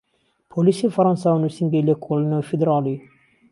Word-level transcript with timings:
پۆلیسی 0.51 0.87
فەرەنسا 0.95 1.29
و 1.33 1.41
نوسینگەی 1.43 1.85
لێکۆڵینەوەی 1.87 2.47
فیدراڵی 2.49 2.97